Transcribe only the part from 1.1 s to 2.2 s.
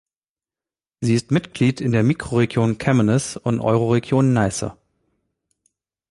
ist Mitglied in der